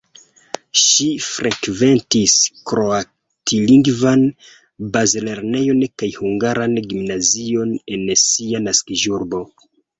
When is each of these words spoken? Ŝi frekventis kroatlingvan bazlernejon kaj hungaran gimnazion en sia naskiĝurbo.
Ŝi 0.83 1.05
frekventis 1.25 2.37
kroatlingvan 2.71 4.25
bazlernejon 4.97 5.85
kaj 6.03 6.11
hungaran 6.19 6.77
gimnazion 6.91 7.79
en 7.99 8.11
sia 8.27 8.67
naskiĝurbo. 8.69 9.47